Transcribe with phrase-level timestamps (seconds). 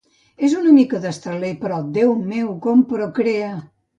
[0.45, 3.53] És una mica destraler, però Déu meu com procrea!